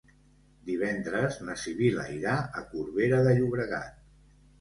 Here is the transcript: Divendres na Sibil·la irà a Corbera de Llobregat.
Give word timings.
Divendres 0.69 1.35
na 1.49 1.57
Sibil·la 1.63 2.05
irà 2.13 2.33
a 2.61 2.65
Corbera 2.71 3.21
de 3.29 3.35
Llobregat. 3.37 4.01